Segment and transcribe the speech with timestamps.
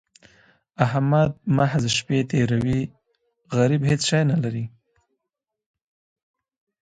[0.85, 2.81] احمد محض شپې تېروي؛
[3.55, 4.65] غريب هيڅ شی نه لري.